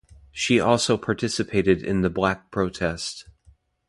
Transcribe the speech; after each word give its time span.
She 0.31 0.59
also 0.59 0.97
participated 0.97 1.83
in 1.83 2.01
the 2.01 2.09
Black 2.09 2.49
Protest. 2.49 3.25